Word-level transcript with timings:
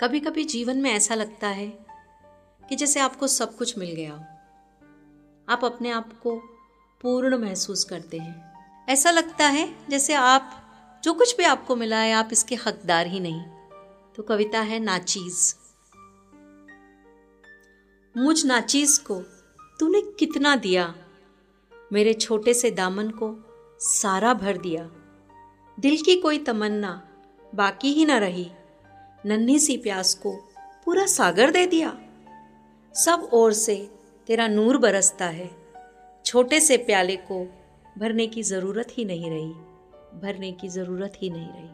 कभी 0.00 0.20
कभी 0.20 0.44
जीवन 0.44 0.76
में 0.76 0.90
ऐसा 0.90 1.14
लगता 1.14 1.48
है 1.48 1.66
कि 2.68 2.76
जैसे 2.76 3.00
आपको 3.00 3.26
सब 3.26 3.56
कुछ 3.56 3.78
मिल 3.78 3.90
गया 3.94 4.12
हो। 4.12 4.24
आप 5.48 5.64
अपने 5.64 5.90
आप 5.90 6.20
को 6.20 6.36
पूर्ण 7.00 7.38
महसूस 7.38 7.84
करते 7.84 8.18
हैं। 8.18 8.52
ऐसा 8.88 9.10
लगता 9.10 9.46
है 9.46 9.76
जैसे 9.88 10.14
आप, 10.14 10.62
जो 11.04 11.14
कुछ 11.14 11.36
भी 11.36 11.44
आपको 11.44 11.76
मिला 11.76 11.98
है, 11.98 12.12
आप 12.12 12.28
इसके 12.32 12.54
हकदार 12.54 13.06
ही 13.06 13.20
नहीं। 13.20 13.42
तो 14.16 14.22
कविता 14.22 14.60
है 14.60 14.78
नाचीज 14.78 15.56
मुझ 18.16 18.46
नाचीज 18.46 18.98
को 18.98 19.20
तूने 19.80 20.00
कितना 20.00 20.56
दिया? 20.56 20.94
मेरे 21.92 22.14
छोटे 22.14 22.54
से 22.54 22.70
दामन 22.70 23.10
को 23.10 23.36
सारा 23.80 24.34
भर 24.34 24.58
दिया। 24.58 24.90
दिल 25.80 26.02
की 26.02 26.20
कोई 26.20 26.38
तमन्ना 26.38 27.08
बाकी 27.54 27.92
ही 27.92 28.04
ना 28.04 28.18
रही। 28.18 28.50
नन्ही 29.26 29.58
सी 29.58 29.76
प्यास 29.76 30.14
को 30.14 30.32
पूरा 30.84 31.06
सागर 31.06 31.50
दे 31.50 31.66
दिया। 31.66 31.96
सब 32.94 33.28
ओर 33.32 33.52
से 33.52 33.76
तेरा 34.26 34.48
नूर 34.48 34.78
बरसता 34.78 35.26
है। 35.26 35.50
छोटे 36.24 36.60
से 36.60 36.76
प्याले 36.76 37.16
को 37.16 37.44
भरने 37.98 38.26
की 38.26 38.42
ज़रूरत 38.42 38.88
ही 38.90 39.04
नहीं 39.04 39.30
रही, 39.30 39.52
भरने 40.20 40.52
की 40.52 40.68
ज़रूरत 40.68 41.12
ही 41.22 41.30
नहीं 41.30 41.48
रही। 41.48 41.68